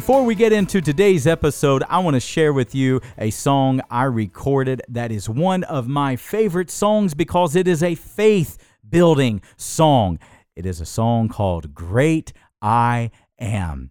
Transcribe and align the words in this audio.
Before 0.00 0.24
we 0.24 0.34
get 0.34 0.50
into 0.50 0.80
today's 0.80 1.26
episode, 1.26 1.84
I 1.86 1.98
want 1.98 2.14
to 2.14 2.20
share 2.20 2.54
with 2.54 2.74
you 2.74 3.02
a 3.18 3.28
song 3.28 3.82
I 3.90 4.04
recorded 4.04 4.80
that 4.88 5.12
is 5.12 5.28
one 5.28 5.62
of 5.64 5.88
my 5.88 6.16
favorite 6.16 6.70
songs 6.70 7.12
because 7.12 7.54
it 7.54 7.68
is 7.68 7.82
a 7.82 7.94
faith 7.94 8.56
building 8.88 9.42
song. 9.58 10.18
It 10.56 10.64
is 10.64 10.80
a 10.80 10.86
song 10.86 11.28
called 11.28 11.74
Great 11.74 12.32
I 12.62 13.10
Am. 13.38 13.90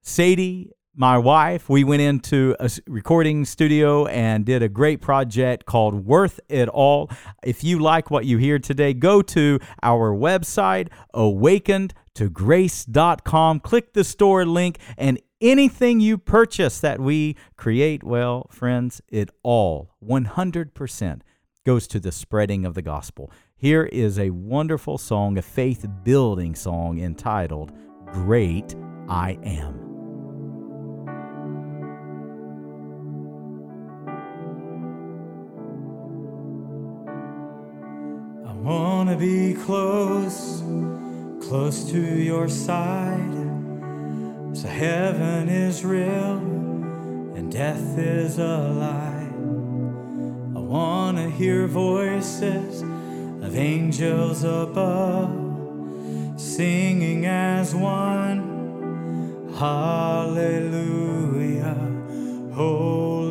Sadie 0.00 0.70
my 0.94 1.16
wife, 1.16 1.70
we 1.70 1.84
went 1.84 2.02
into 2.02 2.54
a 2.60 2.68
recording 2.86 3.46
studio 3.46 4.04
and 4.06 4.44
did 4.44 4.62
a 4.62 4.68
great 4.68 5.00
project 5.00 5.64
called 5.64 6.04
Worth 6.04 6.38
It 6.50 6.68
All. 6.68 7.10
If 7.42 7.64
you 7.64 7.78
like 7.78 8.10
what 8.10 8.26
you 8.26 8.36
hear 8.36 8.58
today, 8.58 8.92
go 8.92 9.22
to 9.22 9.58
our 9.82 10.14
website, 10.14 10.88
awakenedtograce.com, 11.14 13.60
click 13.60 13.94
the 13.94 14.04
store 14.04 14.44
link, 14.44 14.76
and 14.98 15.18
anything 15.42 16.00
you 16.00 16.16
purchase 16.16 16.80
that 16.80 17.00
we 17.00 17.36
create, 17.56 18.02
well, 18.02 18.46
friends, 18.50 19.02
it 19.08 19.28
all 19.42 19.90
100% 20.02 21.20
goes 21.66 21.86
to 21.88 22.00
the 22.00 22.12
spreading 22.12 22.64
of 22.64 22.74
the 22.74 22.82
gospel. 22.82 23.30
Here 23.56 23.84
is 23.84 24.18
a 24.18 24.30
wonderful 24.30 24.98
song, 24.98 25.36
a 25.36 25.42
faith 25.42 25.86
building 26.02 26.54
song 26.54 26.98
entitled 26.98 27.72
Great 28.06 28.74
I 29.08 29.38
Am. 29.42 29.88
I 38.46 38.52
Wanna 38.62 39.16
be 39.16 39.54
close, 39.54 40.62
close 41.40 41.90
to 41.90 42.00
your 42.00 42.48
side. 42.48 43.51
So 44.54 44.68
heaven 44.68 45.48
is 45.48 45.82
real 45.82 46.36
and 47.34 47.50
death 47.50 47.98
is 47.98 48.38
a 48.38 48.58
lie. 48.68 49.30
I 50.54 50.60
wanna 50.60 51.30
hear 51.30 51.66
voices 51.66 52.82
of 52.82 53.56
angels 53.56 54.44
above 54.44 55.30
singing 56.36 57.24
as 57.24 57.74
one. 57.74 58.52
Hallelujah. 59.58 60.92
Holy 62.52 63.21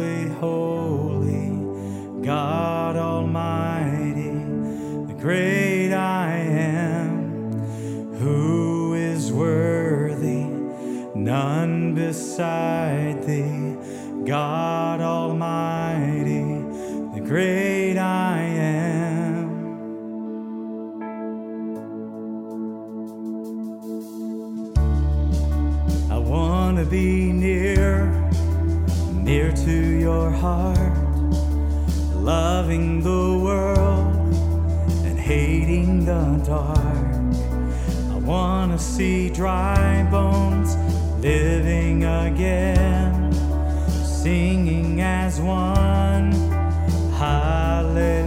beside 12.22 13.24
thee, 13.24 13.76
God 14.26 15.02
Almighty, 15.02 16.46
the 17.16 17.22
great 17.26 17.98
I 17.98 18.38
am. 18.38 19.50
I 26.12 26.18
want 26.20 26.78
to 26.78 26.86
be 26.86 27.32
near, 27.32 28.06
near 29.14 29.52
to 29.52 29.72
your 29.72 30.30
heart, 30.30 30.98
loving 32.14 33.02
the 33.02 33.40
world 33.44 34.16
and 35.08 35.20
hating 35.20 36.06
the 36.06 36.40
dark. 36.46 37.08
I 38.12 38.18
wanna 38.20 38.78
see 38.78 39.32
dry 39.32 40.08
bones 40.12 40.51
living 41.22 42.04
again, 42.04 43.32
singing 44.04 45.02
as 45.02 45.40
one. 45.40 46.32
Hallelujah. 47.14 48.21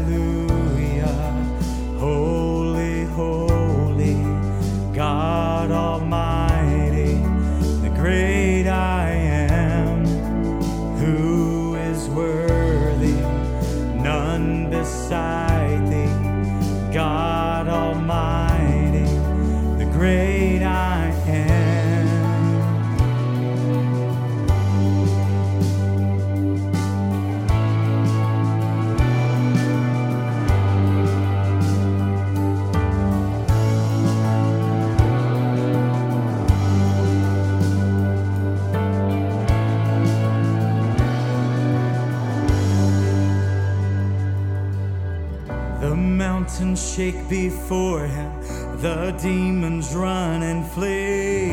The 45.94 46.00
mountains 46.00 46.92
shake 46.92 47.28
before 47.28 48.04
him, 48.04 48.32
the 48.80 49.16
demons 49.22 49.94
run 49.94 50.42
and 50.42 50.66
flee. 50.66 51.50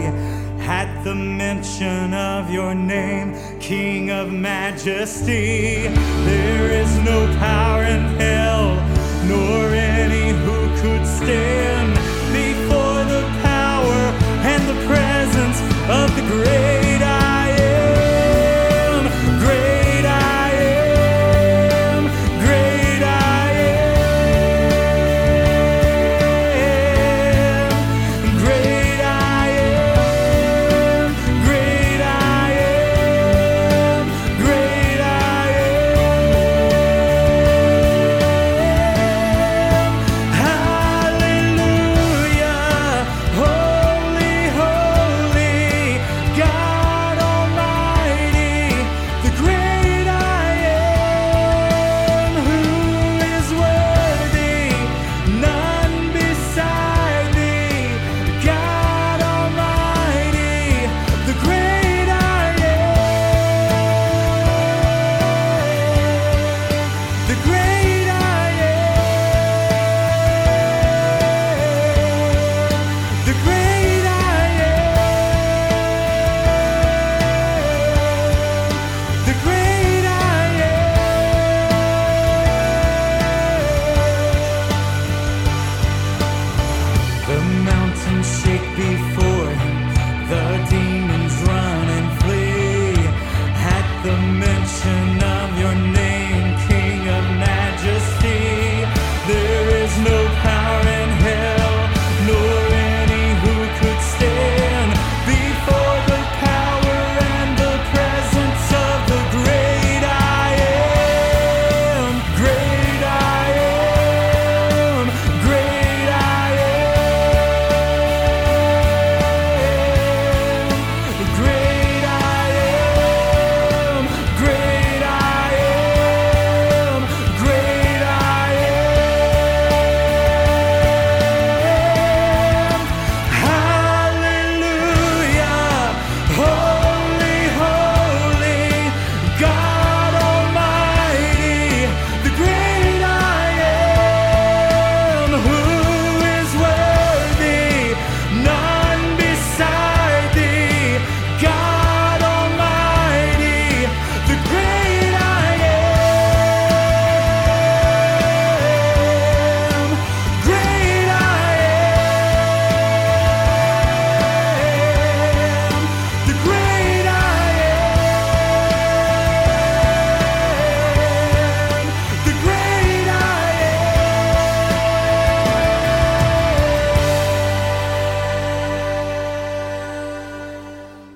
At 0.65 1.03
the 1.03 1.13
mention 1.13 2.15
of 2.15 2.49
your 2.49 2.73
name, 2.73 3.35
King 3.59 4.09
of 4.09 4.33
majesty, 4.33 5.89
there 6.25 6.71
is 6.71 6.91
no 7.01 7.27
power 7.37 7.83
in 7.83 8.01
hell, 8.19 8.73
nor 9.27 9.75
any 9.75 10.29
who 10.43 10.57
could 10.81 11.05
stand 11.05 11.93
before 12.33 13.03
the 13.13 13.21
power 13.43 14.01
and 14.49 14.61
the 14.67 14.87
presence 14.87 15.61
of 15.87 16.15
the 16.15 16.23
great 16.33 17.03
I 17.03 17.20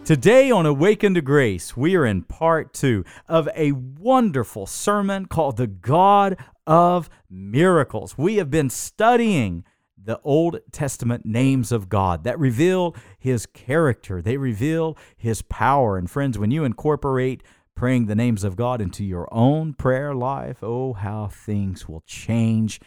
Today 0.06 0.52
on 0.52 0.68
Awaken 0.68 1.16
to 1.16 1.22
Grace, 1.24 1.76
we 1.76 1.96
are 1.96 2.06
in 2.06 2.22
part 2.22 2.76
two 2.76 3.04
of 3.28 3.50
a 3.56 3.72
wonderful 3.72 4.68
sermon 4.68 5.26
called 5.26 5.58
The 5.58 5.66
God 5.66 6.38
of 6.68 7.10
Miracles. 7.28 8.16
We 8.16 8.36
have 8.36 8.52
been 8.52 8.70
studying 8.70 9.64
the 9.98 10.20
Old 10.24 10.60
Testament 10.72 11.26
names 11.26 11.72
of 11.72 11.90
God 11.90 12.24
that 12.24 12.38
reveal 12.38 12.96
His 13.18 13.48
character, 13.48 14.22
they 14.22 14.38
reveal 14.38 14.96
His 15.18 15.42
power. 15.42 15.98
And 15.98 16.08
friends, 16.08 16.38
when 16.38 16.52
you 16.52 16.66
incorporate 16.66 17.42
praying 17.74 18.06
the 18.06 18.14
names 18.14 18.44
of 18.44 18.56
God 18.56 18.82
into 18.82 19.04
your 19.04 19.28
own 19.34 19.74
prayer 19.74 20.14
life, 20.14 20.60
oh, 20.62 20.94
how 20.94 21.30
things 21.30 21.90
will 21.90 22.04
change, 22.06 22.80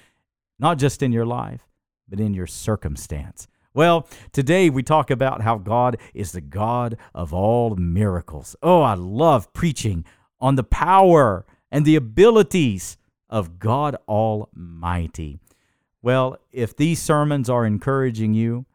not 0.61 0.79
just 0.79 1.03
in 1.03 1.11
your 1.11 1.27
life, 1.27 1.67
but 2.09 2.21
in 2.21 2.33
your 2.33 2.47
circumstance. 2.47 3.49
Well, 3.79 4.09
today 4.33 4.71
we 4.71 4.83
talk 4.83 5.09
about 5.09 5.43
how 5.43 5.57
God 5.57 5.99
is 6.13 6.33
the 6.33 6.41
God 6.41 6.97
of 7.15 7.33
all 7.33 7.77
miracles. 7.77 8.57
Oh, 8.61 8.83
I 8.83 8.95
love 8.95 9.53
preaching 9.53 10.05
on 10.41 10.57
the 10.57 10.65
power 10.65 11.47
and 11.71 11.85
the 11.85 11.95
abilities 11.95 12.97
of 13.31 13.61
God 13.61 13.97
Almighty. 14.09 15.39
Well, 16.03 16.39
if 16.51 16.77
these 16.77 17.01
sermons 17.01 17.49
are 17.49 17.65
encouraging 17.65 18.35
you, 18.35 18.67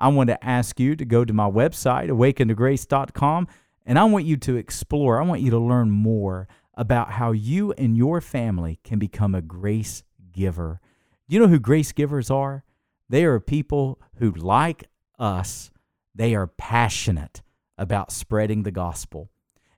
I 0.00 0.08
want 0.08 0.30
to 0.30 0.44
ask 0.44 0.80
you 0.80 0.96
to 0.96 1.04
go 1.04 1.24
to 1.24 1.32
my 1.32 1.48
website, 1.48 2.08
awakentograce.com, 2.08 3.46
and 3.86 3.98
I 4.00 4.04
want 4.06 4.24
you 4.24 4.36
to 4.36 4.56
explore, 4.56 5.22
I 5.22 5.24
want 5.24 5.42
you 5.42 5.52
to 5.52 5.60
learn 5.60 5.92
more 5.92 6.48
about 6.74 7.12
how 7.12 7.30
you 7.30 7.70
and 7.74 7.96
your 7.96 8.20
family 8.20 8.80
can 8.82 8.98
become 8.98 9.36
a 9.36 9.42
grace 9.42 10.02
giver. 10.32 10.80
Do 11.28 11.34
you 11.36 11.40
know 11.40 11.46
who 11.46 11.60
grace 11.60 11.92
givers 11.92 12.32
are? 12.32 12.64
They 13.10 13.24
are 13.24 13.40
people 13.40 14.00
who, 14.18 14.30
like 14.30 14.88
us, 15.18 15.72
they 16.14 16.32
are 16.36 16.46
passionate 16.46 17.42
about 17.76 18.12
spreading 18.12 18.62
the 18.62 18.70
gospel. 18.70 19.30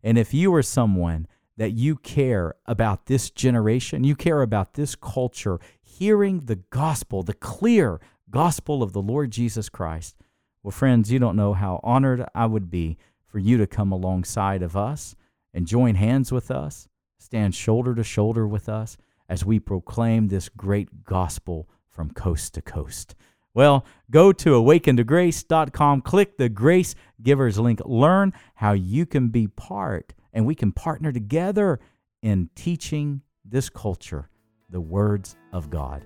And 0.02 0.18
if 0.18 0.34
you 0.34 0.54
are 0.54 0.62
someone 0.62 1.26
that 1.56 1.70
you 1.70 1.96
care 1.96 2.56
about 2.66 3.06
this 3.06 3.30
generation, 3.30 4.04
you 4.04 4.16
care 4.16 4.42
about 4.42 4.74
this 4.74 4.94
culture, 4.94 5.58
hearing 5.80 6.40
the 6.40 6.56
gospel, 6.56 7.22
the 7.22 7.32
clear 7.32 8.02
gospel 8.28 8.82
of 8.82 8.92
the 8.92 9.00
Lord 9.00 9.30
Jesus 9.30 9.70
Christ, 9.70 10.14
well, 10.62 10.70
friends, 10.70 11.10
you 11.10 11.18
don't 11.18 11.36
know 11.36 11.54
how 11.54 11.80
honored 11.82 12.26
I 12.34 12.44
would 12.44 12.70
be 12.70 12.98
for 13.26 13.38
you 13.38 13.56
to 13.56 13.66
come 13.66 13.92
alongside 13.92 14.62
of 14.62 14.76
us 14.76 15.16
and 15.54 15.66
join 15.66 15.94
hands 15.94 16.30
with 16.30 16.50
us, 16.50 16.86
stand 17.18 17.54
shoulder 17.54 17.94
to 17.94 18.04
shoulder 18.04 18.46
with 18.46 18.68
us 18.68 18.98
as 19.26 19.42
we 19.42 19.58
proclaim 19.58 20.28
this 20.28 20.50
great 20.50 21.04
gospel 21.04 21.66
from 21.92 22.10
coast 22.10 22.54
to 22.54 22.62
coast. 22.62 23.14
Well, 23.54 23.84
go 24.10 24.32
to 24.32 24.50
awakentograce.com, 24.50 26.00
click 26.02 26.38
the 26.38 26.48
Grace 26.48 26.94
Givers 27.22 27.58
link, 27.58 27.80
learn 27.84 28.32
how 28.54 28.72
you 28.72 29.04
can 29.04 29.28
be 29.28 29.46
part, 29.46 30.14
and 30.32 30.46
we 30.46 30.54
can 30.54 30.72
partner 30.72 31.12
together 31.12 31.78
in 32.22 32.48
teaching 32.54 33.20
this 33.44 33.68
culture 33.68 34.30
the 34.70 34.80
words 34.80 35.36
of 35.52 35.68
God. 35.68 36.02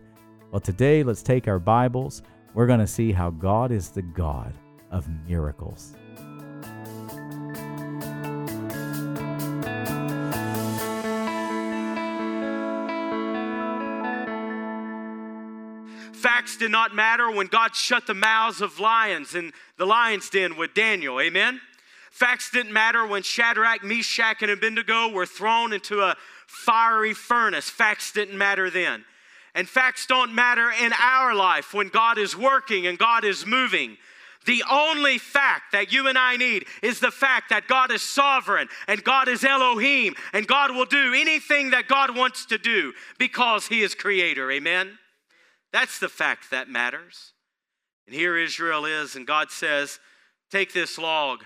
Well, 0.51 0.61
today, 0.61 1.05
let's 1.05 1.23
take 1.23 1.47
our 1.47 1.61
Bibles. 1.61 2.23
We're 2.55 2.67
going 2.67 2.81
to 2.81 2.87
see 2.87 3.13
how 3.13 3.31
God 3.31 3.71
is 3.71 3.91
the 3.91 4.03
God 4.03 4.53
of 4.91 5.09
miracles. 5.29 5.95
Did 16.57 16.71
not 16.71 16.95
matter 16.95 17.31
when 17.31 17.47
God 17.47 17.75
shut 17.75 18.07
the 18.07 18.15
mouths 18.15 18.61
of 18.61 18.81
lions 18.81 19.35
in 19.35 19.53
the 19.79 19.87
lion's 19.87 20.31
den 20.31 20.57
with 20.57 20.75
Daniel. 20.75 21.21
Amen? 21.21 21.61
Facts 22.11 22.51
didn't 22.51 22.73
matter 22.73 23.07
when 23.07 23.23
Shadrach, 23.23 23.85
Meshach, 23.85 24.41
and 24.41 24.51
Abednego 24.51 25.09
were 25.09 25.27
thrown 25.27 25.75
into 25.75 26.01
a 26.01 26.17
fiery 26.47 27.13
furnace. 27.13 27.69
Facts 27.69 28.13
didn't 28.13 28.39
matter 28.39 28.71
then. 28.71 29.05
And 29.55 29.69
facts 29.69 30.07
don't 30.07 30.35
matter 30.35 30.71
in 30.71 30.93
our 30.99 31.35
life 31.35 31.75
when 31.75 31.89
God 31.89 32.19
is 32.19 32.37
working 32.37 32.87
and 32.87 32.99
God 32.99 33.25
is 33.25 33.45
moving. 33.47 33.99
The 34.47 34.63
only 34.71 35.19
fact 35.19 35.73
that 35.73 35.93
you 35.93 36.09
and 36.09 36.17
I 36.17 36.37
need 36.37 36.67
is 36.83 37.01
the 37.01 37.11
fact 37.11 37.51
that 37.51 37.67
God 37.69 37.91
is 37.91 38.01
sovereign 38.01 38.69
and 38.87 39.03
God 39.03 39.29
is 39.29 39.45
Elohim 39.45 40.15
and 40.33 40.47
God 40.47 40.71
will 40.71 40.87
do 40.87 41.13
anything 41.15 41.71
that 41.71 41.89
God 41.89 42.17
wants 42.17 42.47
to 42.47 42.59
do 42.59 42.93
because 43.19 43.67
He 43.67 43.83
is 43.83 43.95
creator. 43.95 44.51
Amen? 44.51 44.99
That's 45.73 45.99
the 45.99 46.09
fact 46.09 46.51
that 46.51 46.69
matters. 46.69 47.33
And 48.07 48.15
here 48.15 48.37
Israel 48.37 48.85
is, 48.85 49.17
and 49.17 49.27
God 49.27 49.51
says, 49.51 49.99
Take 50.51 50.73
this 50.73 50.97
log, 50.97 51.45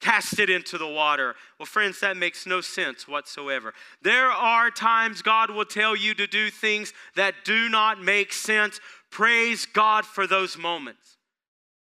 cast 0.00 0.38
it 0.38 0.48
into 0.48 0.78
the 0.78 0.86
water. 0.86 1.34
Well, 1.58 1.66
friends, 1.66 2.00
that 2.00 2.16
makes 2.16 2.46
no 2.46 2.60
sense 2.60 3.06
whatsoever. 3.06 3.74
There 4.00 4.30
are 4.30 4.70
times 4.70 5.20
God 5.20 5.50
will 5.50 5.66
tell 5.66 5.94
you 5.94 6.14
to 6.14 6.26
do 6.26 6.50
things 6.50 6.94
that 7.14 7.34
do 7.44 7.68
not 7.68 8.00
make 8.00 8.32
sense. 8.32 8.80
Praise 9.10 9.66
God 9.66 10.06
for 10.06 10.26
those 10.26 10.56
moments 10.56 11.18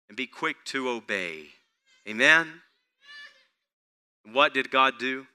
and 0.07 0.15
be 0.15 0.27
quick 0.27 0.57
to 0.65 0.89
obey. 0.89 1.47
Amen. 2.07 2.47
What 4.31 4.53
did 4.53 4.71
God 4.71 4.93
do? 4.99 5.27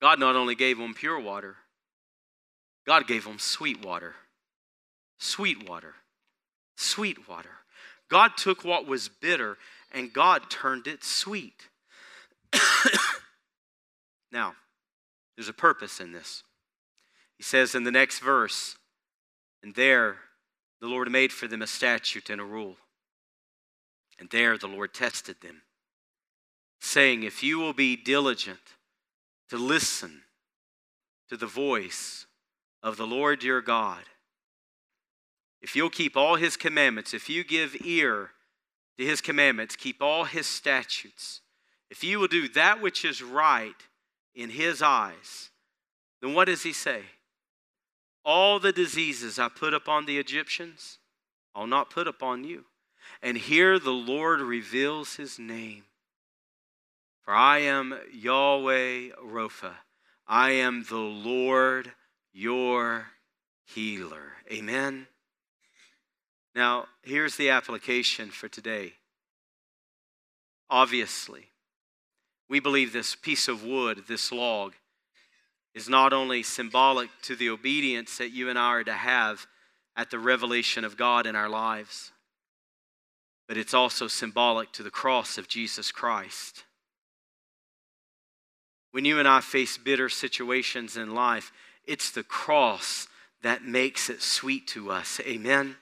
God 0.00 0.20
not 0.20 0.36
only 0.36 0.54
gave 0.54 0.78
them 0.78 0.94
pure 0.94 1.18
water, 1.18 1.56
God 2.86 3.06
gave 3.08 3.24
them 3.24 3.38
sweet 3.38 3.84
water 3.84 4.14
sweet 5.24 5.68
water. 5.68 5.94
Sweet 6.76 7.28
water. 7.28 7.50
God 8.08 8.32
took 8.36 8.64
what 8.64 8.86
was 8.86 9.08
bitter 9.08 9.56
and 9.92 10.12
God 10.12 10.50
turned 10.50 10.86
it 10.86 11.02
sweet. 11.02 11.68
now, 14.32 14.54
there's 15.36 15.48
a 15.48 15.54
purpose 15.54 16.00
in 16.00 16.12
this. 16.12 16.42
He 17.36 17.42
says 17.42 17.74
in 17.74 17.84
the 17.84 17.90
next 17.90 18.20
verse, 18.20 18.76
and 19.62 19.74
there 19.74 20.16
the 20.80 20.86
Lord 20.86 21.10
made 21.10 21.32
for 21.32 21.48
them 21.48 21.62
a 21.62 21.66
statute 21.66 22.30
and 22.30 22.40
a 22.40 22.44
rule. 22.44 22.76
And 24.18 24.30
there 24.30 24.56
the 24.58 24.68
Lord 24.68 24.94
tested 24.94 25.36
them, 25.40 25.62
saying, 26.80 27.22
If 27.22 27.42
you 27.42 27.58
will 27.58 27.72
be 27.72 27.96
diligent 27.96 28.60
to 29.48 29.56
listen 29.56 30.22
to 31.28 31.36
the 31.36 31.46
voice 31.46 32.26
of 32.82 32.96
the 32.96 33.06
Lord 33.06 33.42
your 33.42 33.60
God, 33.60 34.04
if 35.64 35.74
you'll 35.74 35.88
keep 35.88 36.14
all 36.14 36.36
his 36.36 36.58
commandments, 36.58 37.14
if 37.14 37.30
you 37.30 37.42
give 37.42 37.74
ear 37.86 38.32
to 38.98 39.04
his 39.04 39.22
commandments, 39.22 39.76
keep 39.76 40.02
all 40.02 40.24
his 40.24 40.46
statutes, 40.46 41.40
if 41.88 42.04
you 42.04 42.18
will 42.18 42.28
do 42.28 42.48
that 42.48 42.82
which 42.82 43.02
is 43.02 43.22
right 43.22 43.74
in 44.34 44.50
his 44.50 44.82
eyes, 44.82 45.48
then 46.20 46.34
what 46.34 46.44
does 46.44 46.64
he 46.64 46.74
say? 46.74 47.00
All 48.26 48.60
the 48.60 48.72
diseases 48.72 49.38
I 49.38 49.48
put 49.48 49.72
upon 49.72 50.04
the 50.04 50.18
Egyptians, 50.18 50.98
I'll 51.54 51.66
not 51.66 51.88
put 51.88 52.06
upon 52.06 52.44
you. 52.44 52.66
And 53.22 53.38
here 53.38 53.78
the 53.78 53.90
Lord 53.90 54.42
reveals 54.42 55.16
his 55.16 55.38
name. 55.38 55.84
For 57.22 57.32
I 57.32 57.60
am 57.60 57.98
Yahweh 58.12 59.12
Rapha. 59.24 59.72
I 60.28 60.50
am 60.50 60.84
the 60.90 60.96
Lord 60.98 61.92
your 62.34 63.06
healer. 63.64 64.34
Amen. 64.52 65.06
Now, 66.54 66.86
here's 67.02 67.36
the 67.36 67.50
application 67.50 68.30
for 68.30 68.48
today. 68.48 68.94
Obviously, 70.70 71.48
we 72.48 72.60
believe 72.60 72.92
this 72.92 73.14
piece 73.14 73.48
of 73.48 73.64
wood, 73.64 74.04
this 74.06 74.30
log, 74.30 74.74
is 75.74 75.88
not 75.88 76.12
only 76.12 76.42
symbolic 76.42 77.10
to 77.22 77.34
the 77.34 77.50
obedience 77.50 78.18
that 78.18 78.30
you 78.30 78.48
and 78.48 78.58
I 78.58 78.68
are 78.68 78.84
to 78.84 78.92
have 78.92 79.46
at 79.96 80.10
the 80.10 80.18
revelation 80.18 80.84
of 80.84 80.96
God 80.96 81.26
in 81.26 81.34
our 81.34 81.48
lives, 81.48 82.12
but 83.48 83.56
it's 83.56 83.74
also 83.74 84.06
symbolic 84.06 84.72
to 84.72 84.82
the 84.82 84.90
cross 84.90 85.36
of 85.36 85.48
Jesus 85.48 85.90
Christ. 85.90 86.64
When 88.92 89.04
you 89.04 89.18
and 89.18 89.26
I 89.26 89.40
face 89.40 89.76
bitter 89.76 90.08
situations 90.08 90.96
in 90.96 91.14
life, 91.14 91.52
it's 91.84 92.12
the 92.12 92.22
cross 92.22 93.08
that 93.42 93.64
makes 93.64 94.08
it 94.08 94.22
sweet 94.22 94.68
to 94.68 94.90
us. 94.90 95.20
Amen. 95.26 95.76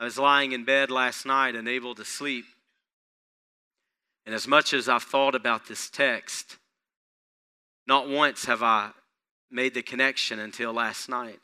I 0.00 0.04
was 0.04 0.18
lying 0.18 0.52
in 0.52 0.64
bed 0.64 0.90
last 0.90 1.26
night, 1.26 1.54
unable 1.54 1.94
to 1.94 2.06
sleep. 2.06 2.46
And 4.24 4.34
as 4.34 4.48
much 4.48 4.72
as 4.72 4.88
I've 4.88 5.02
thought 5.02 5.34
about 5.34 5.68
this 5.68 5.90
text, 5.90 6.56
not 7.86 8.08
once 8.08 8.46
have 8.46 8.62
I 8.62 8.92
made 9.50 9.74
the 9.74 9.82
connection 9.82 10.38
until 10.38 10.72
last 10.72 11.10
night. 11.10 11.40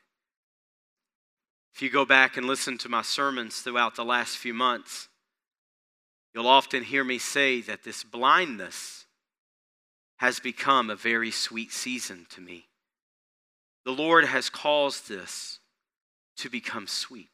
If 1.75 1.83
you 1.83 1.91
go 1.91 2.07
back 2.07 2.39
and 2.39 2.47
listen 2.47 2.79
to 2.79 2.89
my 2.89 3.03
sermons 3.03 3.61
throughout 3.61 3.95
the 3.95 4.05
last 4.05 4.39
few 4.39 4.55
months, 4.55 5.09
you'll 6.35 6.47
often 6.47 6.83
hear 6.83 7.05
me 7.05 7.19
say 7.19 7.61
that 7.61 7.85
this 7.85 8.05
blindness 8.05 9.05
has 10.17 10.41
become 10.41 10.89
a 10.89 10.97
very 10.97 11.31
sweet 11.31 11.73
season 11.73 12.27
to 12.31 12.41
me. 12.41 12.69
The 13.85 13.93
Lord 13.93 14.25
has 14.25 14.49
caused 14.49 15.11
this 15.11 15.61
to 16.39 16.49
become 16.49 16.87
sweet. 16.87 17.29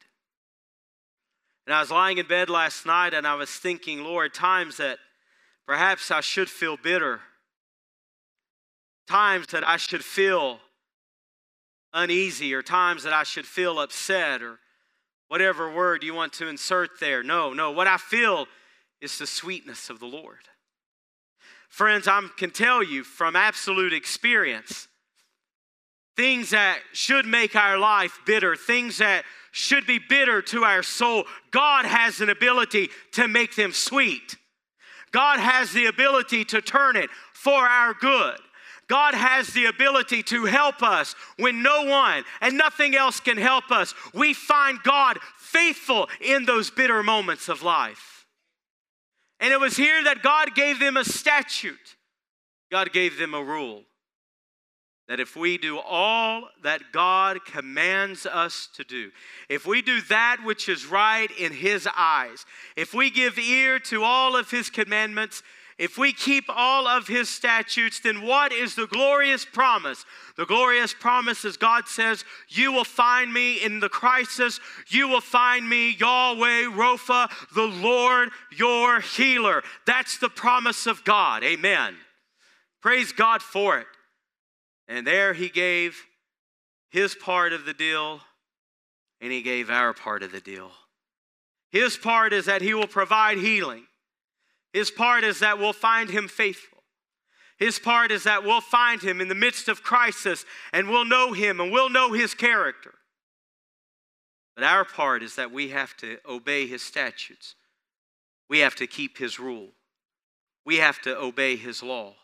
And 1.65 1.73
I 1.73 1.79
was 1.79 1.91
lying 1.91 2.17
in 2.17 2.27
bed 2.27 2.49
last 2.49 2.85
night 2.85 3.13
and 3.13 3.25
I 3.25 3.35
was 3.35 3.49
thinking, 3.49 4.03
Lord, 4.03 4.33
times 4.33 4.77
that 4.77 4.99
Perhaps 5.65 6.11
I 6.11 6.21
should 6.21 6.49
feel 6.49 6.77
bitter. 6.77 7.21
Times 9.07 9.47
that 9.47 9.67
I 9.67 9.77
should 9.77 10.03
feel 10.03 10.59
uneasy, 11.93 12.53
or 12.53 12.61
times 12.61 13.03
that 13.03 13.13
I 13.13 13.23
should 13.23 13.45
feel 13.45 13.79
upset, 13.79 14.41
or 14.41 14.59
whatever 15.27 15.71
word 15.71 16.03
you 16.03 16.13
want 16.13 16.33
to 16.33 16.47
insert 16.47 16.99
there. 16.99 17.23
No, 17.23 17.53
no. 17.53 17.71
What 17.71 17.87
I 17.87 17.97
feel 17.97 18.47
is 19.01 19.17
the 19.17 19.27
sweetness 19.27 19.89
of 19.89 19.99
the 19.99 20.05
Lord. 20.05 20.49
Friends, 21.69 22.07
I 22.07 22.21
can 22.37 22.51
tell 22.51 22.83
you 22.83 23.03
from 23.03 23.35
absolute 23.35 23.93
experience 23.93 24.87
things 26.15 26.51
that 26.51 26.77
should 26.91 27.25
make 27.25 27.55
our 27.55 27.77
life 27.77 28.19
bitter, 28.25 28.55
things 28.55 28.99
that 28.99 29.25
should 29.53 29.85
be 29.85 29.99
bitter 29.99 30.41
to 30.41 30.63
our 30.63 30.81
soul, 30.81 31.25
God 31.51 31.85
has 31.85 32.19
an 32.21 32.29
ability 32.29 32.89
to 33.11 33.27
make 33.27 33.55
them 33.55 33.71
sweet. 33.71 34.35
God 35.11 35.39
has 35.39 35.71
the 35.71 35.85
ability 35.85 36.43
to 36.45 36.59
turn 36.59 36.95
it 36.95 37.11
for 37.33 37.53
our 37.53 37.93
good. 37.93 38.39
God 38.87 39.13
has 39.13 39.49
the 39.49 39.65
ability 39.65 40.23
to 40.23 40.45
help 40.45 40.81
us 40.81 41.15
when 41.37 41.61
no 41.61 41.83
one 41.83 42.23
and 42.41 42.57
nothing 42.57 42.95
else 42.95 43.19
can 43.19 43.37
help 43.37 43.69
us. 43.71 43.93
We 44.13 44.33
find 44.33 44.81
God 44.81 45.19
faithful 45.37 46.09
in 46.19 46.45
those 46.45 46.71
bitter 46.71 47.03
moments 47.03 47.47
of 47.47 47.61
life. 47.61 48.25
And 49.39 49.53
it 49.53 49.59
was 49.59 49.77
here 49.77 50.03
that 50.03 50.23
God 50.23 50.55
gave 50.55 50.79
them 50.79 50.97
a 50.97 51.05
statute, 51.05 51.95
God 52.71 52.91
gave 52.91 53.19
them 53.19 53.35
a 53.35 53.43
rule 53.43 53.83
that 55.07 55.19
if 55.19 55.35
we 55.35 55.57
do 55.57 55.79
all 55.79 56.49
that 56.63 56.81
God 56.93 57.43
commands 57.45 58.25
us 58.25 58.69
to 58.75 58.83
do, 58.83 59.11
if 59.49 59.65
we 59.65 59.81
do 59.81 59.99
that 60.09 60.37
which 60.45 60.69
is 60.69 60.85
right 60.85 61.29
in 61.37 61.51
His 61.51 61.87
eyes, 61.95 62.45
if 62.77 62.93
we 62.93 63.09
give 63.09 63.37
ear 63.37 63.79
to 63.79 64.03
all 64.03 64.35
of 64.37 64.49
His 64.49 64.69
commandments, 64.69 65.43
if 65.77 65.97
we 65.97 66.13
keep 66.13 66.45
all 66.47 66.87
of 66.87 67.07
His 67.07 67.29
statutes, 67.29 67.99
then 67.99 68.21
what 68.21 68.53
is 68.53 68.75
the 68.75 68.87
glorious 68.87 69.43
promise? 69.43 70.05
The 70.37 70.45
glorious 70.45 70.93
promise 70.93 71.43
is 71.43 71.57
God 71.57 71.87
says, 71.87 72.23
You 72.47 72.71
will 72.71 72.85
find 72.85 73.33
me 73.33 73.63
in 73.63 73.79
the 73.79 73.89
crisis. 73.89 74.59
You 74.87 75.07
will 75.07 75.21
find 75.21 75.67
me, 75.67 75.95
Yahweh, 75.99 76.69
Rapha, 76.71 77.29
the 77.53 77.67
Lord, 77.67 78.29
your 78.55 79.01
healer. 79.01 79.63
That's 79.85 80.17
the 80.17 80.29
promise 80.29 80.85
of 80.85 81.03
God. 81.03 81.43
Amen. 81.43 81.95
Praise 82.81 83.11
God 83.11 83.41
for 83.41 83.79
it. 83.79 83.87
And 84.87 85.07
there 85.07 85.33
he 85.33 85.49
gave 85.49 86.05
his 86.89 87.15
part 87.15 87.53
of 87.53 87.65
the 87.65 87.73
deal, 87.73 88.21
and 89.21 89.31
he 89.31 89.41
gave 89.41 89.69
our 89.69 89.93
part 89.93 90.21
of 90.21 90.31
the 90.31 90.41
deal. 90.41 90.71
His 91.71 91.97
part 91.97 92.33
is 92.33 92.45
that 92.45 92.61
he 92.61 92.73
will 92.73 92.87
provide 92.87 93.37
healing. 93.37 93.87
His 94.73 94.91
part 94.91 95.23
is 95.23 95.39
that 95.39 95.57
we'll 95.57 95.73
find 95.73 96.09
him 96.09 96.27
faithful. 96.27 96.83
His 97.57 97.79
part 97.79 98.11
is 98.11 98.23
that 98.23 98.43
we'll 98.43 98.61
find 98.61 99.01
him 99.01 99.21
in 99.21 99.27
the 99.27 99.35
midst 99.35 99.67
of 99.67 99.83
crisis 99.83 100.45
and 100.73 100.89
we'll 100.89 101.05
know 101.05 101.33
him 101.33 101.59
and 101.59 101.71
we'll 101.71 101.89
know 101.89 102.11
his 102.11 102.33
character. 102.33 102.93
But 104.55 104.65
our 104.65 104.83
part 104.83 105.23
is 105.23 105.35
that 105.35 105.51
we 105.51 105.69
have 105.69 105.95
to 105.97 106.17
obey 106.27 106.67
his 106.67 106.81
statutes. 106.81 107.55
We 108.49 108.59
have 108.59 108.75
to 108.75 108.87
keep 108.87 109.17
his 109.17 109.39
rule. 109.39 109.69
We 110.65 110.77
have 110.77 111.01
to 111.01 111.17
obey 111.17 111.55
his 111.55 111.81
law. 111.81 112.15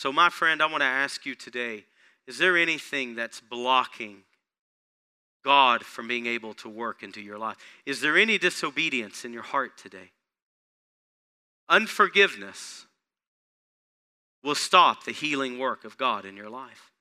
So, 0.00 0.10
my 0.10 0.30
friend, 0.30 0.62
I 0.62 0.66
want 0.66 0.80
to 0.80 0.86
ask 0.86 1.26
you 1.26 1.34
today 1.34 1.84
is 2.26 2.38
there 2.38 2.56
anything 2.56 3.16
that's 3.16 3.38
blocking 3.38 4.22
God 5.44 5.84
from 5.84 6.08
being 6.08 6.24
able 6.24 6.54
to 6.54 6.70
work 6.70 7.02
into 7.02 7.20
your 7.20 7.36
life? 7.36 7.58
Is 7.84 8.00
there 8.00 8.16
any 8.16 8.38
disobedience 8.38 9.26
in 9.26 9.34
your 9.34 9.42
heart 9.42 9.76
today? 9.76 10.12
Unforgiveness 11.68 12.86
will 14.42 14.54
stop 14.54 15.04
the 15.04 15.12
healing 15.12 15.58
work 15.58 15.84
of 15.84 15.98
God 15.98 16.24
in 16.24 16.34
your 16.34 16.48
life. 16.48 16.92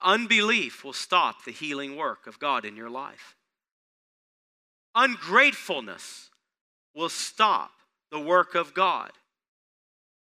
Unbelief 0.00 0.84
will 0.84 0.92
stop 0.92 1.44
the 1.44 1.50
healing 1.50 1.96
work 1.96 2.28
of 2.28 2.38
God 2.38 2.64
in 2.64 2.76
your 2.76 2.90
life. 2.90 3.34
Ungratefulness 4.94 6.30
will 6.94 7.08
stop 7.08 7.72
the 8.12 8.20
work 8.20 8.54
of 8.54 8.72
God 8.72 9.10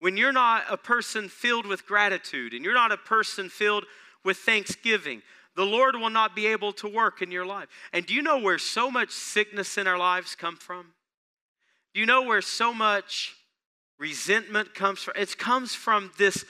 when 0.04 0.18
you're 0.18 0.32
not 0.32 0.64
a 0.68 0.76
person 0.76 1.30
filled 1.30 1.64
with 1.64 1.86
gratitude 1.86 2.52
and 2.52 2.62
you're 2.62 2.74
not 2.74 2.92
a 2.92 2.96
person 2.98 3.48
filled 3.48 3.86
with 4.22 4.36
thanksgiving, 4.36 5.22
the 5.56 5.64
Lord 5.64 5.96
will 5.96 6.10
not 6.10 6.36
be 6.36 6.46
able 6.46 6.74
to 6.74 6.86
work 6.86 7.22
in 7.22 7.30
your 7.30 7.46
life. 7.46 7.68
And 7.90 8.04
do 8.04 8.12
you 8.12 8.20
know 8.20 8.38
where 8.38 8.58
so 8.58 8.90
much 8.90 9.12
sickness 9.12 9.78
in 9.78 9.86
our 9.86 9.96
lives 9.96 10.34
come 10.34 10.56
from? 10.56 10.88
Do 11.94 12.00
you 12.00 12.04
know 12.04 12.20
where 12.20 12.42
so 12.42 12.74
much 12.74 13.34
resentment 13.98 14.74
comes 14.74 14.98
from? 14.98 15.14
It 15.16 15.38
comes 15.38 15.74
from 15.74 16.12
this 16.18 16.44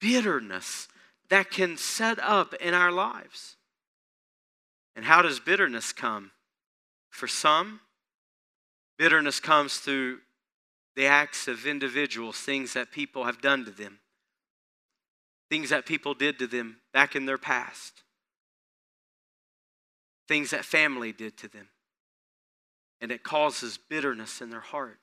bitterness 0.00 0.86
that 1.28 1.50
can 1.50 1.76
set 1.76 2.20
up 2.20 2.54
in 2.54 2.72
our 2.72 2.92
lives. 2.92 3.56
And 4.94 5.04
how 5.04 5.22
does 5.22 5.40
bitterness 5.40 5.92
come? 5.92 6.30
For 7.10 7.26
some, 7.26 7.80
bitterness 8.96 9.40
comes 9.40 9.78
through 9.78 10.18
the 10.96 11.06
acts 11.06 11.46
of 11.46 11.66
individuals, 11.66 12.38
things 12.38 12.72
that 12.72 12.90
people 12.90 13.24
have 13.24 13.42
done 13.42 13.66
to 13.66 13.70
them, 13.70 13.98
things 15.50 15.68
that 15.68 15.86
people 15.86 16.14
did 16.14 16.38
to 16.38 16.46
them 16.46 16.78
back 16.92 17.14
in 17.14 17.26
their 17.26 17.38
past, 17.38 18.02
things 20.26 20.50
that 20.50 20.64
family 20.64 21.12
did 21.12 21.36
to 21.36 21.48
them. 21.48 21.68
And 23.00 23.12
it 23.12 23.22
causes 23.22 23.78
bitterness 23.78 24.40
in 24.40 24.48
their 24.48 24.60
heart. 24.60 24.98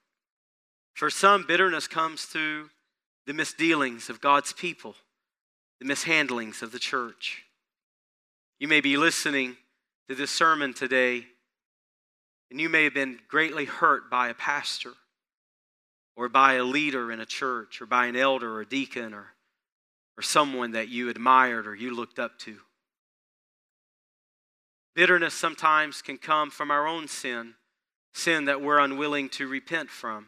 For 0.96 1.12
some, 1.12 1.46
bitterness 1.48 1.88
comes 1.88 2.24
through 2.24 2.72
the 3.28 3.34
misdealings 3.34 4.10
of 4.10 4.20
God's 4.20 4.52
people, 4.52 4.96
the 5.80 5.86
mishandlings 5.86 6.64
of 6.64 6.72
the 6.72 6.80
church. 6.80 7.44
You 8.60 8.68
may 8.68 8.82
be 8.82 8.98
listening 8.98 9.58
to 10.10 10.16
this 10.16 10.32
sermon 10.32 10.74
today, 10.74 11.28
and 12.50 12.60
you 12.60 12.68
may 12.68 12.84
have 12.84 12.96
been 12.96 13.20
greatly 13.28 13.66
hurt 13.66 14.10
by 14.10 14.30
a 14.30 14.34
pastor 14.34 14.94
or 16.16 16.30
by 16.30 16.54
a 16.54 16.64
leader 16.64 17.12
in 17.12 17.20
a 17.20 17.26
church 17.26 17.82
or 17.82 17.86
by 17.86 18.06
an 18.06 18.16
elder 18.16 18.56
or 18.56 18.66
deacon 18.66 19.14
or, 19.14 19.34
or 20.18 20.22
someone 20.22 20.72
that 20.72 20.90
you 20.90 21.10
admired 21.10 21.68
or 21.68 21.76
you 21.76 21.96
looked 21.96 22.20
up 22.20 22.38
to. 22.40 22.58
Bitterness 24.96 25.34
sometimes 25.34 26.02
can 26.02 26.18
come 26.18 26.52
from 26.52 26.70
our 26.70 26.88
own 26.88 27.08
sin, 27.08 27.56
sin 28.14 28.46
that 28.46 28.62
we're 28.62 28.80
unwilling 28.80 29.28
to 29.30 29.48
repent 29.48 29.90
from. 29.90 30.28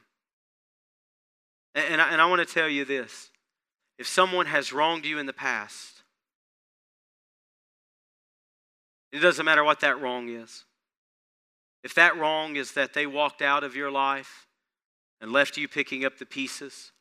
And, 1.75 1.85
and 1.93 2.01
I, 2.01 2.11
and 2.11 2.21
I 2.21 2.25
want 2.25 2.47
to 2.47 2.51
tell 2.51 2.69
you 2.69 2.83
this 2.83 3.29
if 3.99 4.07
someone 4.07 4.47
has 4.47 4.73
wronged 4.73 5.05
you 5.05 5.19
in 5.19 5.27
the 5.27 5.33
past, 5.33 6.03
it 9.11 9.19
doesn't 9.19 9.45
matter 9.45 9.63
what 9.63 9.81
that 9.81 10.01
wrong 10.01 10.29
is. 10.29 10.65
If 11.83 11.93
that 11.93 12.17
wrong 12.17 12.55
is 12.55 12.71
that 12.73 12.93
they 12.93 13.05
walked 13.05 13.43
out 13.43 13.63
of 13.63 13.75
your 13.75 13.91
life 13.91 14.47
and 15.21 15.31
left 15.31 15.57
you 15.57 15.67
picking 15.67 16.05
up 16.05 16.17
the 16.17 16.25
pieces, 16.25 16.91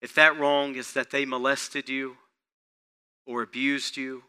if 0.00 0.14
that 0.14 0.38
wrong 0.38 0.74
is 0.74 0.92
that 0.92 1.10
they 1.10 1.24
molested 1.24 1.88
you 1.88 2.16
or 3.26 3.42
abused 3.42 3.96
you, 3.96 4.24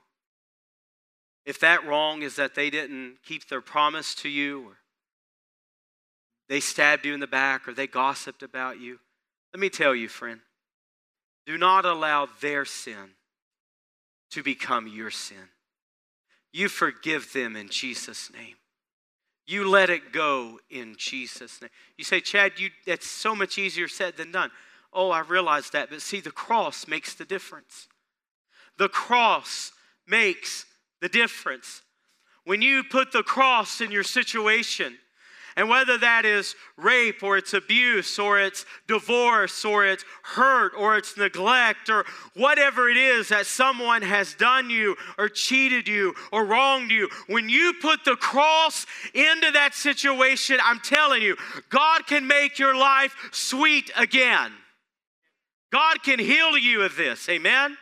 if 1.46 1.60
that 1.60 1.86
wrong 1.86 2.22
is 2.22 2.36
that 2.36 2.56
they 2.56 2.70
didn't 2.70 3.18
keep 3.26 3.48
their 3.48 3.62
promise 3.62 4.16
to 4.16 4.30
you 4.30 4.68
or 4.68 4.78
they 6.48 6.60
stabbed 6.60 7.06
you 7.06 7.14
in 7.14 7.20
the 7.20 7.28
back 7.28 7.68
or 7.68 7.74
they 7.74 7.88
gossiped 7.88 8.44
about 8.44 8.80
you, 8.80 9.00
let 9.54 9.60
me 9.60 9.70
tell 9.70 9.96
you, 9.96 10.08
friend, 10.08 10.40
do 11.46 11.58
not 11.58 11.86
allow 11.86 12.28
their 12.42 12.66
sin 12.66 13.16
to 14.32 14.42
become 14.42 14.88
your 14.88 15.12
sin. 15.12 15.50
You 16.52 16.70
forgive 16.70 17.34
them 17.34 17.56
in 17.56 17.70
Jesus' 17.70 18.32
name. 18.32 18.56
You 19.46 19.70
let 19.70 19.90
it 19.90 20.14
go 20.14 20.60
in 20.70 20.96
Jesus' 20.98 21.62
name. 21.62 21.72
You 21.98 22.04
say, 22.04 22.22
Chad, 22.22 22.54
you, 22.58 22.70
that's 22.86 23.08
so 23.08 23.36
much 23.36 23.58
easier 23.58 23.88
said 23.88 24.16
than 24.16 24.32
done. 24.32 24.52
Oh, 24.94 25.10
I 25.10 25.20
realize 25.20 25.70
that. 25.72 25.90
But 25.90 26.02
see, 26.02 26.22
the 26.22 26.32
cross 26.32 26.88
makes 26.88 27.14
the 27.14 27.26
difference. 27.26 27.88
The 28.78 28.90
cross 28.90 29.72
makes 30.08 30.66
the 31.02 31.10
difference. 31.10 31.82
When 32.46 32.62
you 32.62 32.84
put 32.84 33.12
the 33.12 33.24
cross 33.24 33.82
in 33.82 33.92
your 33.92 34.04
situation, 34.04 34.98
and 35.56 35.70
whether 35.70 35.98
that 35.98 36.26
is 36.26 36.56
rape 36.78 37.22
or 37.22 37.38
it's 37.38 37.54
abuse 37.54 38.18
or 38.18 38.40
it's 38.40 38.66
divorce 38.88 39.64
or 39.64 39.86
it's 39.86 40.04
hurt 40.24 40.74
or 40.78 40.98
it's 40.98 41.18
neglect 41.18 41.90
or 41.90 42.06
whatever 42.36 42.90
it 42.90 42.98
is 42.98 43.30
that 43.30 43.46
someone 43.46 44.02
has 44.02 44.34
done 44.34 44.70
you 44.70 44.96
or 45.18 45.30
cheated 45.30 45.88
you 45.88 46.14
or 46.32 46.46
wronged 46.46 46.92
you, 46.92 47.10
when 47.28 47.50
you 47.50 47.74
put 47.82 48.04
the 48.06 48.16
cross 48.16 48.86
into 49.14 49.52
that 49.52 49.74
situation, 49.74 50.58
I'm 50.64 50.80
telling 50.80 51.22
you, 51.22 51.38
God 51.70 52.08
can 52.08 52.26
make 52.28 52.58
your 52.58 52.76
life 52.76 53.16
sweet 53.32 53.92
again. 53.96 54.52
God 55.72 56.04
can 56.04 56.20
heal 56.20 56.58
you 56.58 56.84
of 56.84 56.96
this. 56.96 57.28
Amen? 57.30 57.78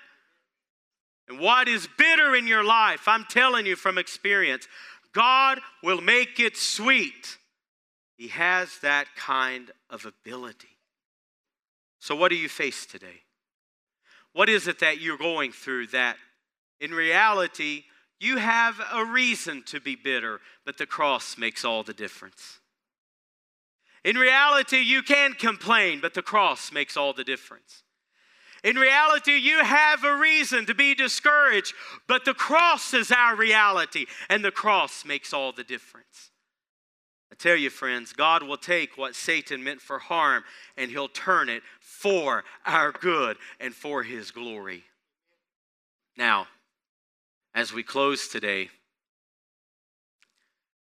And 1.27 1.39
what 1.39 1.67
is 1.67 1.87
bitter 1.97 2.35
in 2.35 2.47
your 2.47 2.63
life, 2.63 3.07
I'm 3.07 3.25
telling 3.25 3.65
you 3.65 3.75
from 3.75 3.97
experience, 3.97 4.67
God 5.13 5.59
will 5.83 6.01
make 6.01 6.39
it 6.39 6.57
sweet. 6.57 7.37
He 8.21 8.27
has 8.27 8.77
that 8.83 9.07
kind 9.15 9.71
of 9.89 10.05
ability. 10.05 10.77
So, 11.97 12.15
what 12.15 12.29
do 12.29 12.35
you 12.35 12.49
face 12.49 12.85
today? 12.85 13.23
What 14.33 14.47
is 14.47 14.67
it 14.67 14.77
that 14.77 15.01
you're 15.01 15.17
going 15.17 15.51
through 15.51 15.87
that 15.87 16.17
in 16.79 16.91
reality 16.91 17.85
you 18.19 18.37
have 18.37 18.79
a 18.93 19.03
reason 19.03 19.63
to 19.63 19.81
be 19.81 19.95
bitter, 19.95 20.39
but 20.67 20.77
the 20.77 20.85
cross 20.85 21.35
makes 21.35 21.65
all 21.65 21.81
the 21.81 21.95
difference? 21.95 22.59
In 24.03 24.17
reality, 24.17 24.77
you 24.77 25.01
can 25.01 25.33
complain, 25.33 25.99
but 25.99 26.13
the 26.13 26.21
cross 26.21 26.71
makes 26.71 26.95
all 26.95 27.13
the 27.13 27.23
difference. 27.23 27.81
In 28.63 28.75
reality, 28.75 29.37
you 29.37 29.63
have 29.63 30.03
a 30.03 30.15
reason 30.15 30.67
to 30.67 30.75
be 30.75 30.93
discouraged, 30.93 31.73
but 32.07 32.25
the 32.25 32.35
cross 32.35 32.93
is 32.93 33.11
our 33.11 33.35
reality, 33.35 34.05
and 34.29 34.45
the 34.45 34.51
cross 34.51 35.05
makes 35.05 35.33
all 35.33 35.51
the 35.51 35.63
difference. 35.63 36.30
Tell 37.41 37.55
you, 37.55 37.71
friends, 37.71 38.13
God 38.13 38.43
will 38.43 38.55
take 38.55 38.99
what 38.99 39.15
Satan 39.15 39.63
meant 39.63 39.81
for 39.81 39.97
harm 39.97 40.43
and 40.77 40.91
he'll 40.91 41.07
turn 41.07 41.49
it 41.49 41.63
for 41.79 42.43
our 42.67 42.91
good 42.91 43.35
and 43.59 43.73
for 43.73 44.03
his 44.03 44.29
glory. 44.29 44.83
Now, 46.15 46.45
as 47.55 47.73
we 47.73 47.81
close 47.81 48.27
today, 48.27 48.69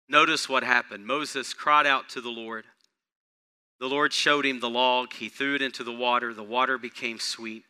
notice 0.06 0.50
what 0.50 0.62
happened. 0.62 1.06
Moses 1.06 1.54
cried 1.54 1.86
out 1.86 2.10
to 2.10 2.20
the 2.20 2.28
Lord. 2.28 2.66
The 3.78 3.88
Lord 3.88 4.12
showed 4.12 4.44
him 4.44 4.60
the 4.60 4.68
log. 4.68 5.14
He 5.14 5.30
threw 5.30 5.54
it 5.54 5.62
into 5.62 5.82
the 5.82 5.90
water. 5.90 6.34
The 6.34 6.42
water 6.42 6.76
became 6.76 7.18
sweet. 7.18 7.64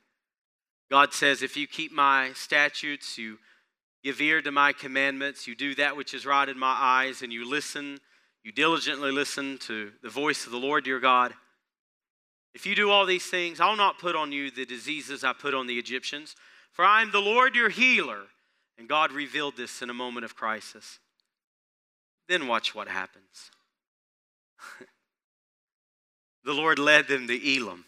God 0.90 1.14
says, 1.14 1.42
If 1.44 1.56
you 1.56 1.68
keep 1.68 1.92
my 1.92 2.32
statutes, 2.32 3.16
you 3.16 3.38
give 4.02 4.20
ear 4.20 4.42
to 4.42 4.50
my 4.50 4.72
commandments, 4.72 5.46
you 5.46 5.54
do 5.54 5.76
that 5.76 5.96
which 5.96 6.12
is 6.12 6.26
right 6.26 6.48
in 6.48 6.58
my 6.58 6.76
eyes, 6.76 7.22
and 7.22 7.32
you 7.32 7.48
listen, 7.48 8.00
you 8.42 8.52
diligently 8.52 9.12
listen 9.12 9.58
to 9.58 9.92
the 10.02 10.08
voice 10.08 10.46
of 10.46 10.52
the 10.52 10.58
Lord 10.58 10.86
your 10.86 11.00
God. 11.00 11.34
If 12.54 12.66
you 12.66 12.74
do 12.74 12.90
all 12.90 13.06
these 13.06 13.26
things, 13.26 13.60
I'll 13.60 13.76
not 13.76 13.98
put 13.98 14.16
on 14.16 14.32
you 14.32 14.50
the 14.50 14.64
diseases 14.64 15.22
I 15.22 15.32
put 15.32 15.54
on 15.54 15.66
the 15.66 15.78
Egyptians, 15.78 16.34
for 16.72 16.84
I 16.84 17.02
am 17.02 17.12
the 17.12 17.20
Lord 17.20 17.54
your 17.54 17.68
healer. 17.68 18.22
And 18.78 18.88
God 18.88 19.12
revealed 19.12 19.56
this 19.56 19.82
in 19.82 19.90
a 19.90 19.94
moment 19.94 20.24
of 20.24 20.34
crisis. 20.34 20.98
Then 22.28 22.46
watch 22.46 22.74
what 22.74 22.88
happens. 22.88 23.50
the 26.44 26.54
Lord 26.54 26.78
led 26.78 27.06
them 27.06 27.28
to 27.28 27.56
Elim. 27.56 27.84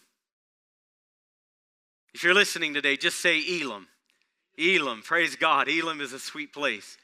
If 2.13 2.23
you're 2.23 2.35
listening 2.35 2.75
today, 2.75 2.95
just 2.95 3.19
say 3.19 3.39
Elim. 3.39 3.87
Elim, 4.57 5.01
praise 5.01 5.35
God. 5.35 5.67
Elim 5.67 5.99
is 5.99 6.13
a 6.13 6.19
sweet 6.19 6.53
place. 6.53 6.97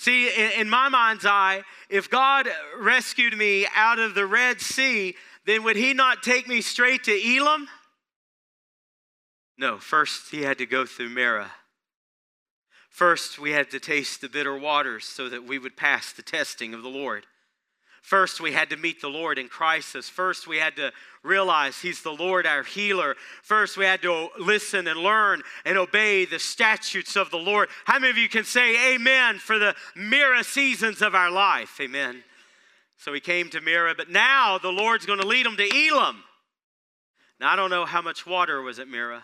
See, 0.00 0.30
in, 0.56 0.70
my 0.70 0.88
mind's 0.88 1.26
eye, 1.26 1.62
if 1.90 2.08
God 2.08 2.48
rescued 2.78 3.36
me 3.36 3.66
out 3.74 3.98
of 3.98 4.14
the 4.14 4.24
Red 4.24 4.62
Sea, 4.62 5.14
then 5.44 5.62
would 5.62 5.76
He 5.76 5.92
not 5.92 6.22
take 6.22 6.48
me 6.48 6.62
straight 6.62 7.04
to 7.04 7.12
Elim? 7.12 7.68
No, 9.58 9.76
first 9.76 10.30
He 10.30 10.40
had 10.40 10.56
to 10.56 10.64
go 10.64 10.86
through 10.86 11.10
Marah. 11.10 11.50
First, 12.88 13.38
we 13.38 13.50
had 13.50 13.70
to 13.72 13.78
taste 13.78 14.22
the 14.22 14.30
bitter 14.30 14.56
waters 14.56 15.04
so 15.04 15.28
that 15.28 15.44
we 15.44 15.58
would 15.58 15.76
pass 15.76 16.12
the 16.12 16.22
testing 16.22 16.72
of 16.72 16.80
the 16.80 16.88
Lord. 16.88 17.26
First, 18.02 18.40
we 18.40 18.52
had 18.52 18.70
to 18.70 18.76
meet 18.76 19.00
the 19.00 19.08
Lord 19.08 19.38
in 19.38 19.48
crisis. 19.48 20.08
First, 20.08 20.46
we 20.46 20.56
had 20.56 20.76
to 20.76 20.92
realize 21.22 21.78
He's 21.78 22.02
the 22.02 22.12
Lord, 22.12 22.46
our 22.46 22.62
healer. 22.62 23.14
First, 23.42 23.76
we 23.76 23.84
had 23.84 24.02
to 24.02 24.28
listen 24.38 24.88
and 24.88 25.00
learn 25.00 25.42
and 25.64 25.76
obey 25.76 26.24
the 26.24 26.38
statutes 26.38 27.16
of 27.16 27.30
the 27.30 27.36
Lord. 27.36 27.68
How 27.84 27.98
many 27.98 28.10
of 28.10 28.18
you 28.18 28.28
can 28.28 28.44
say 28.44 28.94
amen 28.94 29.38
for 29.38 29.58
the 29.58 29.74
Marah 29.94 30.44
seasons 30.44 31.02
of 31.02 31.14
our 31.14 31.30
life? 31.30 31.78
Amen. 31.80 32.24
So 32.96 33.12
he 33.12 33.20
came 33.20 33.50
to 33.50 33.60
Marah, 33.60 33.94
but 33.94 34.10
now 34.10 34.58
the 34.58 34.72
Lord's 34.72 35.06
going 35.06 35.20
to 35.20 35.26
lead 35.26 35.46
him 35.46 35.56
to 35.56 35.64
Elim. 35.64 36.22
Now, 37.38 37.52
I 37.52 37.56
don't 37.56 37.70
know 37.70 37.86
how 37.86 38.02
much 38.02 38.26
water 38.26 38.60
was 38.60 38.78
at 38.78 38.88
Marah. 38.88 39.22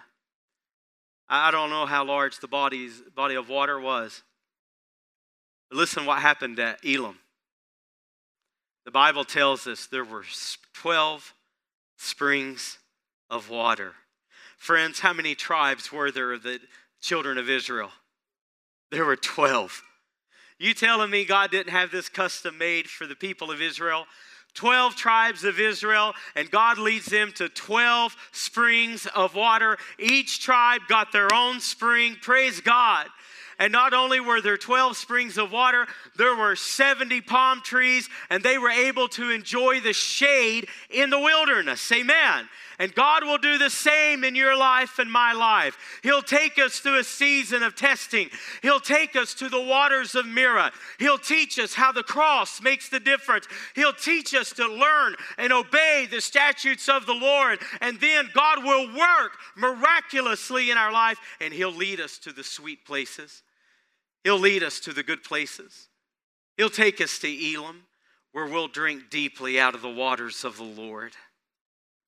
I 1.29 1.51
don't 1.51 1.71
know 1.71 1.87
how 1.87 2.05
large 2.05 2.39
the 2.39 2.49
body's, 2.49 3.03
body 3.15 3.35
of 3.35 3.49
water 3.49 3.81
was. 3.81 4.23
But 5.69 5.79
listen 5.79 6.07
what 6.07 6.21
happened 6.21 6.59
at 6.59 6.85
Elim. 6.85 7.19
The 8.87 8.93
Bible 8.93 9.25
tells 9.25 9.67
us 9.67 9.87
there 9.87 10.05
were 10.05 10.25
12 10.75 11.35
springs 11.99 12.79
of 13.29 13.51
water. 13.51 13.95
Friends, 14.59 15.01
how 15.01 15.13
many 15.13 15.35
tribes 15.35 15.91
were 15.91 16.13
there 16.13 16.33
of 16.33 16.45
the 16.45 16.61
children 17.01 17.37
of 17.37 17.51
Israel? 17.51 17.91
There 18.93 19.05
were 19.05 19.17
12. 19.17 19.83
You 20.61 20.73
telling 20.73 21.11
me 21.11 21.25
God 21.25 21.51
didn't 21.51 21.73
have 21.73 21.91
this 21.91 22.09
custom 22.09 22.59
made 22.59 22.89
for 22.89 23.09
the 23.09 23.17
people 23.17 23.51
of 23.51 23.61
Israel? 23.61 24.07
12 24.55 24.95
tribes 24.95 25.43
of 25.43 25.59
Israel, 25.59 26.15
and 26.37 26.49
God 26.51 26.79
leads 26.79 27.07
them 27.07 27.33
to 27.33 27.49
12 27.49 28.17
springs 28.31 29.07
of 29.15 29.35
water. 29.35 29.79
Each 29.99 30.41
tribe 30.41 30.83
got 30.89 31.11
their 31.11 31.35
own 31.35 31.59
spring. 31.59 32.17
Praise 32.23 32.61
God. 32.61 33.09
And 33.59 33.73
not 33.73 33.95
only 33.95 34.21
were 34.21 34.41
there 34.41 34.59
12 34.59 34.97
springs 34.97 35.39
of 35.39 35.51
water, 35.51 35.87
there 36.17 36.37
were 36.37 36.57
70 36.57 37.23
palm 37.23 37.63
trees, 37.63 38.09
and 38.29 38.43
they 38.43 38.59
were 38.59 38.71
able 38.71 39.09
to 39.09 39.31
enjoy 39.31 39.81
the 39.81 39.95
shade 39.95 40.69
in 40.91 41.09
the 41.11 41.19
wilderness. 41.19 41.91
Amen. 41.91 42.49
And 42.79 42.95
God 42.95 43.25
will 43.25 43.39
do 43.39 43.57
the 43.57 43.71
same 43.71 44.23
in 44.23 44.35
your 44.35 44.57
life 44.57 44.99
and 44.99 45.11
my 45.11 45.33
life. 45.33 45.79
He'll 46.03 46.21
take 46.21 46.59
us 46.59 46.79
through 46.79 46.99
a 46.99 47.05
season 47.05 47.63
of 47.63 47.75
testing. 47.75 48.29
He'll 48.61 48.81
take 48.81 49.17
us 49.17 49.33
to 49.35 49.49
the 49.49 49.63
waters 49.63 50.15
of 50.15 50.27
Marah. 50.27 50.73
He'll 50.99 51.17
teach 51.17 51.59
us 51.59 51.73
how 51.73 51.93
the 51.93 52.03
cross 52.03 52.61
makes 52.61 52.91
the 52.91 53.01
difference. 53.01 53.47
He'll 53.75 53.95
teach 53.95 54.35
us 54.35 54.53
to 54.55 54.69
learn 54.69 55.17
and 55.39 55.55
obey 55.55 56.07
the 56.11 56.21
statutes 56.21 56.89
of 56.89 57.07
the 57.07 57.15
Lord. 57.15 57.61
And 57.81 57.99
then 57.99 58.29
God 58.35 58.63
will 58.63 58.89
work 58.95 59.33
miraculously 59.57 60.71
in 60.71 60.77
our 60.77 60.93
life 60.93 61.19
and 61.41 61.55
He'll 61.55 61.73
lead 61.73 62.01
us 62.01 62.19
to 62.19 62.33
the 62.33 62.45
sweet 62.45 62.85
places. 62.85 63.43
He'll 64.27 64.41
lead 64.41 64.65
us 64.65 64.81
to 64.81 64.93
the 64.93 65.05
good 65.05 65.23
places. 65.23 65.87
He'll 66.57 66.69
take 66.69 67.01
us 67.01 67.17
to 67.21 67.29
Elim, 67.29 67.85
where 68.33 68.47
we'll 68.47 68.67
drink 68.67 69.09
deeply 69.09 69.61
out 69.61 69.77
of 69.77 69.83
the 69.83 69.89
waters 69.89 70.43
of 70.43 70.57
the 70.57 70.65
Lord. 70.65 71.13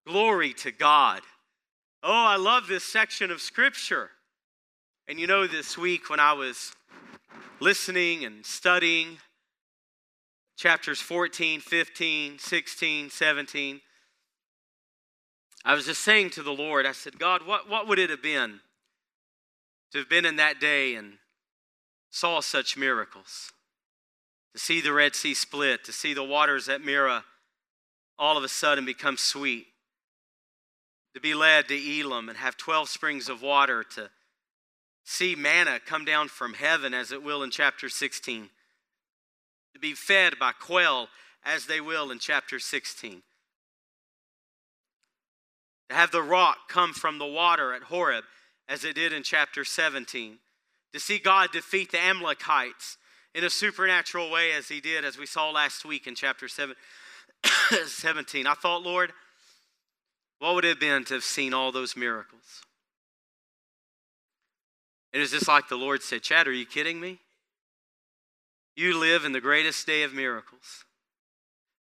Glory 0.04 0.52
to 0.54 0.72
God. 0.72 1.20
Oh, 2.02 2.10
I 2.10 2.34
love 2.34 2.66
this 2.66 2.82
section 2.82 3.30
of 3.30 3.40
Scripture. 3.40 4.10
And 5.06 5.20
you 5.20 5.28
know, 5.28 5.46
this 5.46 5.78
week 5.78 6.10
when 6.10 6.18
I 6.18 6.32
was 6.32 6.72
listening 7.60 8.24
and 8.24 8.44
studying 8.44 9.18
chapters 10.56 11.00
14, 11.00 11.60
15, 11.60 12.40
16, 12.40 13.10
17, 13.10 13.80
I 15.64 15.72
was 15.72 15.86
just 15.86 16.00
saying 16.00 16.30
to 16.30 16.42
the 16.42 16.50
Lord, 16.50 16.84
I 16.84 16.90
said, 16.90 17.16
God, 17.20 17.46
what, 17.46 17.70
what 17.70 17.86
would 17.86 18.00
it 18.00 18.10
have 18.10 18.24
been 18.24 18.58
to 19.92 19.98
have 19.98 20.08
been 20.08 20.26
in 20.26 20.34
that 20.34 20.58
day 20.58 20.96
and 20.96 21.18
saw 22.10 22.40
such 22.40 22.76
miracles. 22.76 23.52
To 24.54 24.58
see 24.58 24.80
the 24.80 24.92
Red 24.92 25.14
Sea 25.14 25.34
split, 25.34 25.84
to 25.84 25.92
see 25.92 26.14
the 26.14 26.24
waters 26.24 26.68
at 26.68 26.84
Marah 26.84 27.24
all 28.18 28.36
of 28.36 28.44
a 28.44 28.48
sudden 28.48 28.84
become 28.84 29.16
sweet, 29.16 29.66
to 31.14 31.20
be 31.20 31.34
led 31.34 31.68
to 31.68 32.00
Elim 32.00 32.28
and 32.28 32.38
have 32.38 32.56
12 32.56 32.88
springs 32.88 33.28
of 33.28 33.42
water, 33.42 33.84
to 33.94 34.10
see 35.04 35.34
manna 35.34 35.78
come 35.84 36.04
down 36.04 36.28
from 36.28 36.54
heaven 36.54 36.92
as 36.92 37.12
it 37.12 37.22
will 37.22 37.42
in 37.42 37.50
chapter 37.50 37.88
16, 37.88 38.50
to 39.74 39.78
be 39.78 39.94
fed 39.94 40.38
by 40.38 40.52
quail 40.52 41.08
as 41.44 41.66
they 41.66 41.80
will 41.80 42.10
in 42.10 42.18
chapter 42.18 42.58
16, 42.58 43.22
to 45.88 45.94
have 45.94 46.10
the 46.10 46.22
rock 46.22 46.68
come 46.68 46.92
from 46.92 47.18
the 47.18 47.26
water 47.26 47.72
at 47.72 47.84
Horeb 47.84 48.24
as 48.68 48.84
it 48.84 48.94
did 48.94 49.12
in 49.12 49.22
chapter 49.22 49.64
17 49.64 50.38
to 50.92 51.00
see 51.00 51.18
God 51.18 51.50
defeat 51.52 51.92
the 51.92 52.00
Amalekites 52.00 52.96
in 53.34 53.44
a 53.44 53.50
supernatural 53.50 54.30
way 54.30 54.52
as 54.52 54.68
he 54.68 54.80
did, 54.80 55.04
as 55.04 55.18
we 55.18 55.26
saw 55.26 55.50
last 55.50 55.84
week 55.84 56.06
in 56.06 56.14
chapter 56.14 56.48
7, 56.48 56.74
17. 57.86 58.46
I 58.46 58.54
thought, 58.54 58.82
Lord, 58.82 59.12
what 60.38 60.54
would 60.54 60.64
it 60.64 60.68
have 60.68 60.80
been 60.80 61.04
to 61.06 61.14
have 61.14 61.24
seen 61.24 61.52
all 61.52 61.72
those 61.72 61.96
miracles? 61.96 62.62
It 65.12 65.18
was 65.18 65.30
just 65.30 65.48
like 65.48 65.68
the 65.68 65.76
Lord 65.76 66.02
said, 66.02 66.22
Chad, 66.22 66.46
are 66.46 66.52
you 66.52 66.66
kidding 66.66 67.00
me? 67.00 67.18
You 68.76 68.98
live 68.98 69.24
in 69.24 69.32
the 69.32 69.40
greatest 69.40 69.86
day 69.86 70.02
of 70.02 70.14
miracles. 70.14 70.84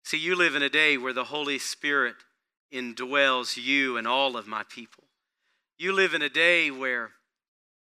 See, 0.04 0.18
you 0.18 0.36
live 0.36 0.54
in 0.54 0.62
a 0.62 0.70
day 0.70 0.96
where 0.96 1.12
the 1.12 1.24
Holy 1.24 1.58
Spirit 1.58 2.14
indwells 2.72 3.56
you 3.62 3.96
and 3.96 4.06
all 4.06 4.36
of 4.36 4.46
my 4.46 4.62
people. 4.68 5.04
You 5.78 5.92
live 5.92 6.14
in 6.14 6.22
a 6.22 6.28
day 6.28 6.70
where 6.70 7.10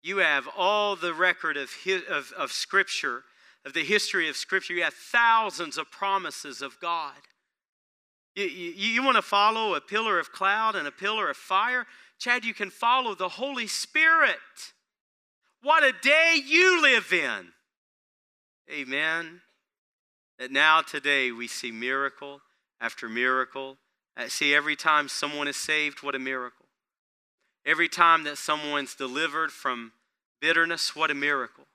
you 0.08 0.17
have 0.17 0.48
all 0.58 0.96
the 0.96 1.13
record 1.13 1.58
of, 1.58 1.70
of, 2.10 2.32
of 2.38 2.52
Scripture, 2.52 3.24
of 3.65 3.74
the 3.74 3.84
history 3.84 4.30
of 4.30 4.38
Scripture. 4.38 4.74
You 4.74 4.84
have 4.84 4.93
thousands 4.93 5.78
of 5.78 5.91
promises 5.91 6.62
of 6.62 6.80
God. 6.80 7.15
You, 8.36 8.46
you, 8.46 8.72
you 8.72 9.04
want 9.04 9.17
to 9.17 9.22
follow 9.22 9.76
a 9.76 9.82
pillar 9.82 10.20
of 10.20 10.32
cloud 10.32 10.76
and 10.76 10.88
a 10.88 10.91
pillar 10.91 11.30
of 11.30 11.38
fire? 11.38 11.86
Chad, 12.20 12.46
you 12.46 12.54
can 12.54 12.70
follow 12.70 13.15
the 13.15 13.30
Holy 13.30 13.67
Spirit. 13.67 14.38
What 15.62 15.84
a 15.84 15.91
day 16.02 16.39
you 16.46 16.82
live 16.82 17.12
in. 17.12 17.52
Amen. 18.72 19.41
That 20.39 20.52
now 20.52 20.82
today 20.82 21.32
we 21.32 21.48
see 21.48 21.72
miracle 21.72 22.41
after 22.80 23.10
miracle 23.10 23.78
Uh, 24.17 24.28
see, 24.30 24.56
every 24.56 24.76
time 24.76 25.08
someone 25.08 25.48
is 25.48 25.58
saved, 25.58 26.02
what 26.02 26.15
a 26.15 26.20
miracle. 26.20 26.65
Every 27.65 27.88
time 27.88 28.24
that 28.24 28.38
someone's 28.38 28.96
delivered 28.96 29.52
from 29.52 29.91
bitterness, 30.41 30.95
what 30.95 31.12
a 31.12 31.15
miracle. 31.15 31.65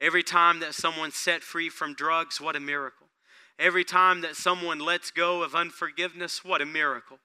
Every 0.00 0.22
time 0.22 0.60
that 0.60 0.74
someone's 0.74 1.14
set 1.14 1.42
free 1.42 1.68
from 1.68 1.94
drugs, 1.94 2.40
what 2.40 2.56
a 2.56 2.60
miracle. 2.60 3.06
Every 3.58 3.84
time 3.84 4.20
that 4.22 4.36
someone 4.36 4.80
lets 4.80 5.10
go 5.10 5.42
of 5.42 5.54
unforgiveness, 5.54 6.44
what 6.44 6.60
a 6.60 6.66
miracle. 6.66 7.18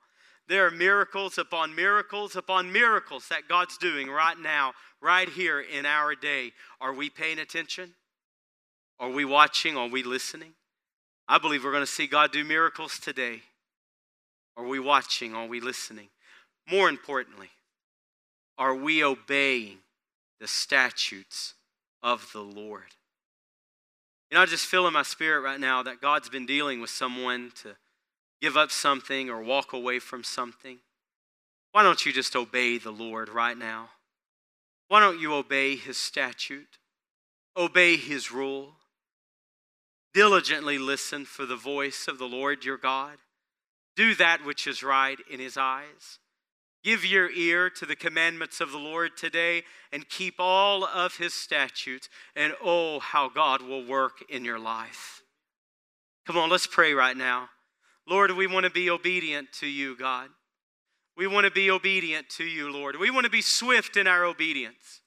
There 0.48 0.66
are 0.66 0.72
miracles 0.72 1.38
upon 1.38 1.76
miracles 1.76 2.36
upon 2.36 2.72
miracles 2.72 3.28
that 3.30 3.48
God's 3.48 3.78
doing 3.78 4.10
right 4.10 4.38
now, 4.38 4.74
right 5.02 5.30
here 5.30 5.60
in 5.62 5.86
our 5.86 6.16
day. 6.16 6.54
Are 6.82 6.94
we 6.94 7.10
paying 7.10 7.40
attention? 7.40 7.94
Are 9.00 9.10
we 9.10 9.26
watching? 9.26 9.78
Are 9.78 9.88
we 9.88 10.04
listening? 10.04 10.54
I 11.28 11.38
believe 11.38 11.64
we're 11.64 11.72
going 11.72 11.84
to 11.84 11.88
see 11.88 12.08
God 12.08 12.32
do 12.32 12.44
miracles 12.44 13.00
today. 13.00 13.44
Are 14.58 14.66
we 14.66 14.80
watching? 14.80 15.36
Are 15.36 15.48
we 15.48 15.62
listening? 15.62 16.10
More 16.70 16.90
importantly, 16.90 17.50
are 18.58 18.76
we 18.76 19.04
obeying 19.04 19.78
the 20.40 20.48
statutes 20.48 21.56
of 22.02 22.30
the 22.34 22.42
Lord? 22.42 22.96
You 24.30 24.36
know, 24.36 24.44
I 24.44 24.46
just 24.46 24.68
feel 24.68 24.88
in 24.88 24.94
my 24.94 25.04
spirit 25.04 25.42
right 25.42 25.60
now 25.60 25.84
that 25.84 26.02
God's 26.02 26.30
been 26.30 26.46
dealing 26.46 26.82
with 26.82 26.92
someone 26.92 27.52
to 27.64 27.76
give 28.42 28.56
up 28.56 28.72
something 28.72 29.30
or 29.30 29.42
walk 29.42 29.74
away 29.74 30.00
from 30.00 30.24
something. 30.24 30.80
Why 31.72 31.84
don't 31.84 32.06
you 32.06 32.14
just 32.14 32.36
obey 32.36 32.78
the 32.78 32.92
Lord 32.92 33.30
right 33.30 33.58
now? 33.58 33.90
Why 34.88 35.00
don't 35.00 35.20
you 35.20 35.34
obey 35.34 35.76
his 35.76 35.98
statute? 35.98 36.78
Obey 37.56 37.96
his 37.96 38.32
rule. 38.32 38.74
Diligently 40.14 40.78
listen 40.78 41.26
for 41.26 41.46
the 41.46 41.56
voice 41.56 42.08
of 42.08 42.18
the 42.18 42.26
Lord 42.26 42.66
your 42.66 42.78
God. 42.78 43.18
Do 43.96 44.16
that 44.16 44.46
which 44.46 44.66
is 44.66 44.82
right 44.82 45.20
in 45.30 45.40
his 45.40 45.58
eyes. 45.58 46.20
Give 46.84 47.06
your 47.06 47.30
ear 47.32 47.70
to 47.72 47.86
the 47.86 47.96
commandments 47.96 48.62
of 48.62 48.72
the 48.72 48.78
Lord 48.78 49.18
today 49.18 49.64
and 49.92 50.08
keep 50.08 50.36
all 50.40 50.86
of 50.86 51.18
his 51.18 51.34
statutes. 51.34 52.10
And 52.36 52.54
oh, 52.64 53.00
how 53.00 53.30
God 53.30 53.62
will 53.62 53.86
work 53.86 54.24
in 54.30 54.46
your 54.46 54.60
life. 54.60 55.22
Come 56.26 56.38
on, 56.38 56.50
let's 56.50 56.68
pray 56.68 56.94
right 56.94 57.18
now. 57.18 57.50
Lord, 58.08 58.32
we 58.32 58.48
want 58.48 58.66
to 58.66 58.72
be 58.72 58.90
obedient 58.90 59.52
to 59.60 59.68
you, 59.68 59.96
God. 59.98 60.30
We 61.18 61.28
want 61.28 61.46
to 61.46 61.52
be 61.52 61.70
obedient 61.70 62.30
to 62.38 62.46
you, 62.46 62.72
Lord. 62.72 62.96
We 62.96 63.12
want 63.12 63.26
to 63.26 63.30
be 63.30 63.42
swift 63.42 63.98
in 63.98 64.08
our 64.08 64.24
obedience. 64.24 65.02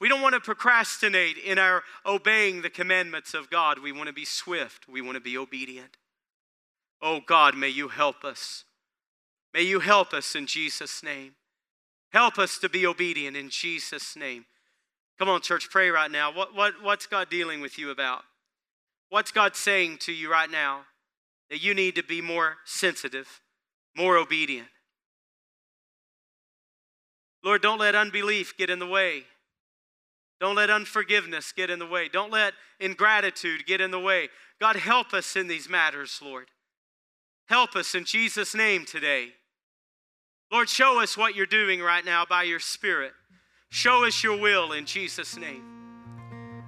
We 0.00 0.08
don't 0.08 0.20
want 0.20 0.34
to 0.34 0.40
procrastinate 0.40 1.38
in 1.38 1.58
our 1.58 1.82
obeying 2.04 2.62
the 2.62 2.70
commandments 2.70 3.32
of 3.32 3.48
God. 3.48 3.78
We 3.78 3.92
want 3.92 4.08
to 4.08 4.12
be 4.12 4.24
swift. 4.24 4.88
We 4.88 5.00
want 5.00 5.14
to 5.14 5.20
be 5.20 5.38
obedient. 5.38 5.96
Oh 7.00 7.20
God, 7.24 7.56
may 7.56 7.68
you 7.68 7.88
help 7.88 8.24
us. 8.24 8.64
May 9.56 9.62
you 9.62 9.80
help 9.80 10.12
us 10.12 10.34
in 10.34 10.46
Jesus' 10.46 11.02
name. 11.02 11.32
Help 12.12 12.36
us 12.38 12.58
to 12.58 12.68
be 12.68 12.86
obedient 12.86 13.38
in 13.38 13.48
Jesus' 13.48 14.14
name. 14.14 14.44
Come 15.18 15.30
on, 15.30 15.40
church, 15.40 15.70
pray 15.70 15.88
right 15.88 16.10
now. 16.10 16.30
What, 16.30 16.54
what, 16.54 16.74
what's 16.82 17.06
God 17.06 17.30
dealing 17.30 17.62
with 17.62 17.78
you 17.78 17.90
about? 17.90 18.24
What's 19.08 19.30
God 19.30 19.56
saying 19.56 19.96
to 20.00 20.12
you 20.12 20.30
right 20.30 20.50
now 20.50 20.82
that 21.48 21.62
you 21.62 21.72
need 21.72 21.94
to 21.94 22.02
be 22.02 22.20
more 22.20 22.56
sensitive, 22.66 23.40
more 23.96 24.18
obedient? 24.18 24.68
Lord, 27.42 27.62
don't 27.62 27.78
let 27.78 27.94
unbelief 27.94 28.58
get 28.58 28.68
in 28.68 28.78
the 28.78 28.86
way. 28.86 29.22
Don't 30.38 30.56
let 30.56 30.68
unforgiveness 30.68 31.52
get 31.52 31.70
in 31.70 31.78
the 31.78 31.86
way. 31.86 32.10
Don't 32.10 32.30
let 32.30 32.52
ingratitude 32.78 33.64
get 33.64 33.80
in 33.80 33.90
the 33.90 33.98
way. 33.98 34.28
God, 34.60 34.76
help 34.76 35.14
us 35.14 35.34
in 35.34 35.48
these 35.48 35.66
matters, 35.66 36.20
Lord. 36.22 36.48
Help 37.48 37.74
us 37.74 37.94
in 37.94 38.04
Jesus' 38.04 38.54
name 38.54 38.84
today. 38.84 39.30
Lord, 40.52 40.68
show 40.68 41.00
us 41.02 41.16
what 41.16 41.34
you're 41.34 41.46
doing 41.46 41.80
right 41.80 42.04
now 42.04 42.24
by 42.24 42.44
your 42.44 42.60
Spirit. 42.60 43.12
Show 43.68 44.04
us 44.06 44.22
your 44.22 44.38
will 44.38 44.72
in 44.72 44.86
Jesus' 44.86 45.36
name. 45.36 45.64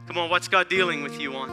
Come 0.09 0.19
on, 0.19 0.31
what's 0.31 0.49
God 0.49 0.69
dealing 0.69 1.03
with 1.03 1.21
you 1.21 1.35
on? 1.35 1.49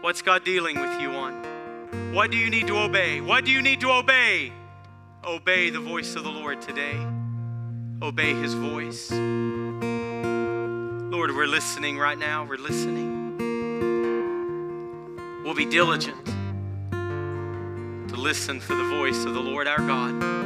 What's 0.00 0.22
God 0.22 0.42
dealing 0.44 0.80
with 0.80 1.00
you 1.00 1.10
on? 1.10 2.12
What 2.14 2.30
do 2.30 2.38
you 2.38 2.48
need 2.48 2.66
to 2.68 2.78
obey? 2.78 3.20
What 3.20 3.44
do 3.44 3.50
you 3.50 3.60
need 3.60 3.80
to 3.80 3.90
obey? 3.90 4.52
Obey 5.24 5.68
the 5.68 5.80
voice 5.80 6.14
of 6.14 6.24
the 6.24 6.30
Lord 6.30 6.62
today. 6.62 6.96
Obey 8.00 8.32
his 8.34 8.54
voice. 8.54 9.10
Lord, 11.10 11.34
we're 11.34 11.46
listening 11.46 11.98
right 11.98 12.18
now. 12.18 12.46
We're 12.48 12.56
listening. 12.56 13.36
We'll 15.44 15.54
be 15.54 15.66
diligent 15.66 16.24
to 18.08 18.16
listen 18.16 18.60
for 18.60 18.74
the 18.74 18.84
voice 18.84 19.24
of 19.24 19.34
the 19.34 19.40
Lord 19.40 19.66
our 19.66 19.78
God. 19.78 20.37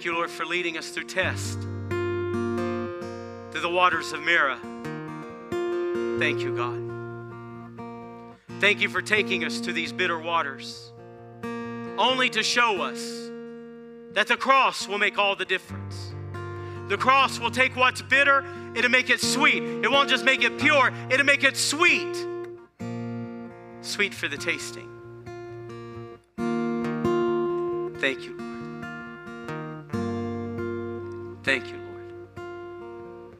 Thank 0.00 0.06
you, 0.06 0.14
Lord, 0.14 0.30
for 0.30 0.46
leading 0.46 0.78
us 0.78 0.88
through 0.88 1.04
test, 1.04 1.60
through 1.60 3.60
the 3.60 3.68
waters 3.68 4.14
of 4.14 4.20
Marah. 4.20 4.58
Thank 6.18 6.40
you, 6.40 6.56
God. 6.56 6.80
Thank 8.62 8.80
you 8.80 8.88
for 8.88 9.02
taking 9.02 9.44
us 9.44 9.60
to 9.60 9.74
these 9.74 9.92
bitter 9.92 10.18
waters, 10.18 10.90
only 11.98 12.30
to 12.30 12.42
show 12.42 12.80
us 12.80 12.98
that 14.14 14.26
the 14.26 14.38
cross 14.38 14.88
will 14.88 14.96
make 14.96 15.18
all 15.18 15.36
the 15.36 15.44
difference. 15.44 16.14
The 16.88 16.96
cross 16.96 17.38
will 17.38 17.50
take 17.50 17.76
what's 17.76 18.00
bitter, 18.00 18.42
it'll 18.74 18.90
make 18.90 19.10
it 19.10 19.20
sweet. 19.20 19.62
It 19.62 19.90
won't 19.90 20.08
just 20.08 20.24
make 20.24 20.42
it 20.42 20.58
pure, 20.58 20.94
it'll 21.10 21.26
make 21.26 21.44
it 21.44 21.58
sweet. 21.58 22.16
Sweet 23.82 24.14
for 24.14 24.28
the 24.28 24.38
tasting. 24.38 24.88
Thank 27.98 28.22
you, 28.22 28.49
Thank 31.42 31.68
you, 31.68 31.76
Lord. 31.76 31.88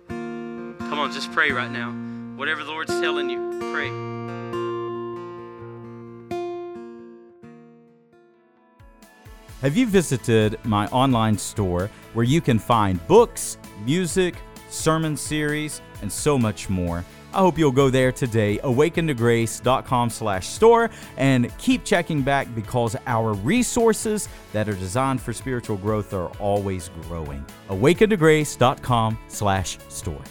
Come 0.09 0.99
on, 0.99 1.13
just 1.13 1.31
pray 1.33 1.53
right 1.53 1.71
now. 1.71 1.93
Whatever 2.37 2.65
the 2.65 2.71
Lord's 2.71 2.99
telling 3.01 3.29
you, 3.29 3.59
pray. 3.73 3.91
Have 9.61 9.77
you 9.77 9.87
visited 9.87 10.59
my 10.65 10.87
online 10.87 11.37
store 11.37 11.91
where 12.15 12.25
you 12.25 12.41
can 12.41 12.59
find 12.59 13.07
books, 13.07 13.59
music, 13.85 14.35
sermon 14.71 15.19
series, 15.19 15.83
and 16.01 16.11
so 16.11 16.39
much 16.39 16.71
more? 16.71 17.05
I 17.33 17.38
hope 17.38 17.59
you'll 17.59 17.71
go 17.71 17.90
there 17.90 18.12
today, 18.12 18.59
awakentograce.com 18.59 20.11
slash 20.11 20.49
store, 20.49 20.90
and 21.16 21.57
keep 21.59 21.85
checking 21.85 22.23
back 22.23 22.53
because 22.55 22.97
our 23.07 23.35
resources 23.35 24.29
that 24.53 24.69
are 24.69 24.75
designed 24.75 25.21
for 25.21 25.33
spiritual 25.33 25.77
growth 25.77 26.12
are 26.12 26.29
always 26.38 26.90
growing. 27.03 27.45
awakentograce.com 27.69 29.19
slash 29.29 29.79
store. 29.88 30.23